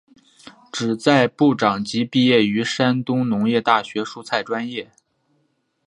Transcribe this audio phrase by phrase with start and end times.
[0.71, 4.89] 旨在部长级毕业于山东农业大学蔬菜专业。